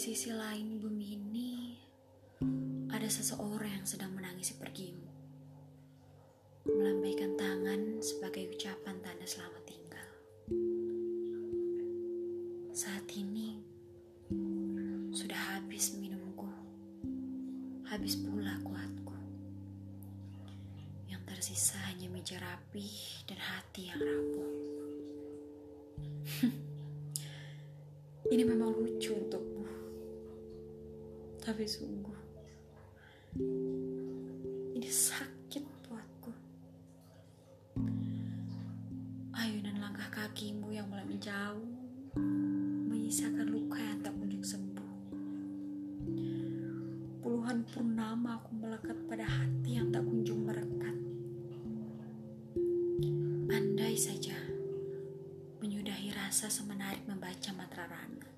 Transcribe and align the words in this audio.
sisi 0.00 0.32
lain 0.32 0.80
bumi 0.80 1.06
ini 1.20 1.52
ada 2.88 3.04
seseorang 3.04 3.76
yang 3.76 3.84
sedang 3.84 4.16
menangisi 4.16 4.56
pergimu. 4.56 5.04
Melambaikan 6.64 7.36
tangan 7.36 8.00
sebagai 8.00 8.56
ucapan 8.56 8.96
tanda 9.04 9.26
selamat 9.28 9.62
tinggal. 9.68 10.08
Saat 12.72 13.04
ini 13.12 13.60
sudah 15.12 15.60
habis 15.60 15.92
minumku. 16.00 16.48
Habis 17.84 18.16
pula 18.16 18.56
kuatku. 18.64 19.16
Yang 21.12 21.22
tersisa 21.28 21.76
hanya 21.92 22.08
meja 22.08 22.40
rapi 22.40 22.88
dan 23.28 23.36
hati 23.36 23.92
yang 23.92 24.00
rapuh. 24.00 24.81
Tapi 31.42 31.66
sungguh. 31.66 32.18
Ini 34.78 34.86
sakit 34.86 35.64
buatku. 35.82 36.30
Ayunan 39.34 39.82
langkah 39.82 40.06
kakimu 40.14 40.70
yang 40.70 40.86
mulai 40.86 41.02
menjauh. 41.02 41.66
Menyisakan 42.86 43.50
luka 43.50 43.82
yang 43.82 43.98
tak 44.06 44.14
kunjung 44.14 44.46
sembuh. 44.46 44.92
Puluhan 47.26 47.66
purnama 47.74 48.38
aku 48.38 48.62
melekat 48.62 48.98
pada 49.10 49.26
hati 49.26 49.82
yang 49.82 49.90
tak 49.90 50.06
kunjung 50.06 50.46
merekat. 50.46 50.94
Andai 53.50 53.98
saja 53.98 54.38
menyudahi 55.58 56.14
rasa 56.14 56.46
semenarik 56.46 57.02
membaca 57.10 57.50
Matrarana. 57.50 58.30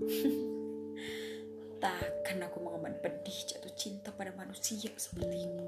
Takkan 0.00 0.48
pedih 3.00 3.38
jatuh 3.48 3.72
cinta 3.72 4.12
pada 4.12 4.28
manusia 4.36 4.92
sepertimu. 4.92 5.64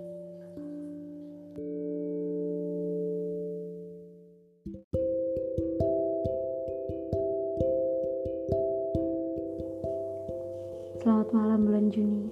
Selamat 11.01 11.29
malam 11.33 11.65
bulan 11.65 11.89
Juni. 11.89 12.29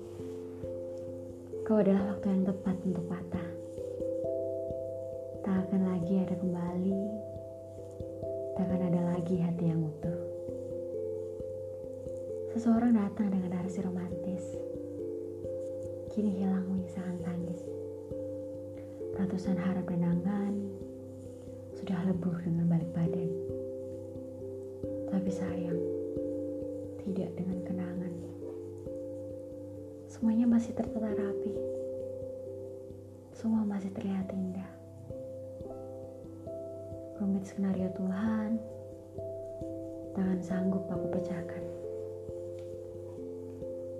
Kau 1.65 1.81
adalah 1.81 2.13
waktu 2.13 2.37
yang 2.37 2.45
tepat 2.45 2.77
untuk 2.85 3.05
patah. 3.09 3.49
Tak 5.41 5.57
akan 5.65 5.81
lagi 5.97 6.15
ada 6.21 6.37
kembali. 6.37 7.03
Tak 8.53 8.65
akan 8.69 8.81
ada 8.85 9.01
lagi 9.17 9.41
hati 9.41 9.65
yang 9.65 9.81
utuh. 9.81 10.21
Seseorang 12.53 13.01
datang 13.01 13.33
dengan 13.33 13.57
narasi 13.57 13.81
romantis. 13.81 14.45
Kini 16.21 16.37
hilang 16.37 16.69
menyisakan 16.69 17.17
tangis. 17.25 17.65
Ratusan 19.17 19.57
harap 19.57 19.89
dan 19.89 20.05
angan 20.05 20.53
sudah 21.73 21.97
lebur 22.05 22.37
dengan 22.45 22.69
balik 22.69 22.93
badan. 22.93 23.33
Tapi 25.09 25.31
sayang, 25.33 25.81
tidak 27.01 27.33
dengan 27.41 27.65
kenangan. 27.65 28.13
Semuanya 30.13 30.45
masih 30.45 30.77
tertata 30.77 31.09
rapi. 31.09 31.57
Semua 33.33 33.65
masih 33.65 33.89
terlihat 33.89 34.29
indah. 34.29 34.73
Rumit 37.17 37.49
skenario 37.49 37.89
Tuhan, 37.97 38.61
tangan 40.13 40.41
sanggup 40.45 40.85
aku 40.85 41.17
pecahkan. 41.17 41.65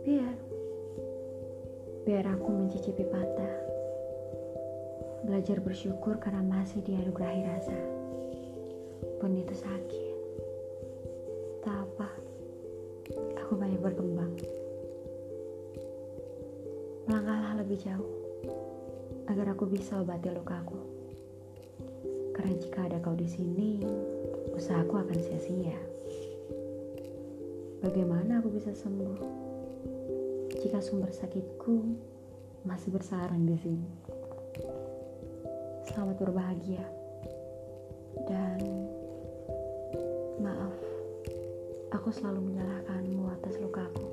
Biar, 0.05 0.50
biar 2.01 2.25
aku 2.25 2.49
mencicipi 2.49 3.05
patah. 3.05 3.57
Belajar 5.29 5.61
bersyukur 5.61 6.17
karena 6.17 6.41
masih 6.41 6.81
dianugerahi 6.81 7.45
rasa. 7.45 7.77
Pun 9.21 9.37
itu 9.37 9.53
sakit. 9.53 10.17
Tak 11.61 11.77
apa, 11.77 12.09
aku 13.37 13.53
banyak 13.53 13.81
berkembang. 13.85 14.33
Melangkahlah 17.05 17.61
lebih 17.61 17.77
jauh 17.85 18.13
agar 19.29 19.53
aku 19.53 19.69
bisa 19.69 20.01
obati 20.01 20.33
lukaku. 20.33 20.81
Karena 22.33 22.57
jika 22.57 22.89
ada 22.89 22.97
kau 23.05 23.13
di 23.13 23.29
sini, 23.29 23.85
usahaku 24.57 25.05
akan 25.05 25.19
sia-sia. 25.21 25.77
Bagaimana 27.85 28.41
aku 28.41 28.49
bisa 28.57 28.73
sembuh 28.73 29.50
jika 30.61 30.77
sumber 30.85 31.09
sakitku 31.09 31.97
masih 32.69 32.93
bersarang 32.93 33.49
di 33.49 33.57
sini? 33.57 33.89
Selamat 35.89 36.21
berbahagia 36.21 36.85
dan 38.29 38.61
maaf, 40.37 40.77
aku 41.97 42.13
selalu 42.13 42.53
menyalahkanmu 42.53 43.25
atas 43.41 43.57
lukaku. 43.57 44.10